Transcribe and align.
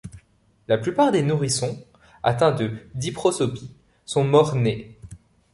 La 0.67 0.79
plupart 0.79 1.11
des 1.11 1.21
nourrissons 1.21 1.79
atteints 2.23 2.53
de 2.53 2.71
diprosopie 2.95 3.69
sont 4.03 4.23
morts-nés. 4.23 4.97